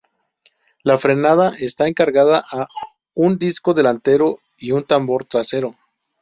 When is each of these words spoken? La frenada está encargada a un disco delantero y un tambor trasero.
La 0.83 0.97
frenada 0.97 1.49
está 1.59 1.87
encargada 1.87 2.43
a 2.51 2.67
un 3.13 3.37
disco 3.37 3.75
delantero 3.75 4.39
y 4.57 4.71
un 4.71 4.83
tambor 4.83 5.25
trasero. 5.25 5.75